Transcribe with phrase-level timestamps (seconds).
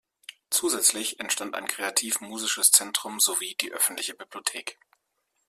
[0.49, 4.79] Zusätzlich entstand ein kreativ-musisches Zentrum sowie die öffentliche Bibliothek.